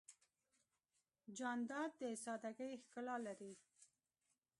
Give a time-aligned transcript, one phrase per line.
[1.37, 3.51] جانداد د سادګۍ ښکلا ده.